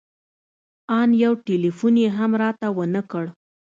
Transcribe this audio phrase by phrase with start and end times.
[0.99, 3.25] ان يو ټېلفون يې هم راته ونه کړ.